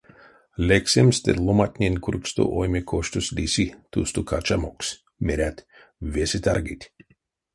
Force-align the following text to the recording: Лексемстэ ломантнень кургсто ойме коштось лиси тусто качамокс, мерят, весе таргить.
Лексемстэ 0.67 1.31
ломантнень 1.45 2.01
кургсто 2.05 2.43
ойме 2.59 2.81
коштось 2.91 3.33
лиси 3.37 3.67
тусто 3.91 4.19
качамокс, 4.29 4.87
мерят, 5.25 5.57
весе 6.13 6.39
таргить. 6.45 6.85